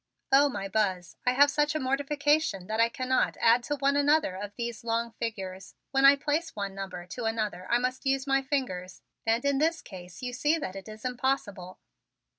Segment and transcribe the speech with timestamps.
[0.31, 4.35] "Oh, my Buzz, I have such a mortification that I cannot add one to another
[4.35, 5.75] of these long figures.
[5.91, 9.79] When I place one number to another I must use my fingers, and in this
[9.83, 11.77] case you see that it is impossible."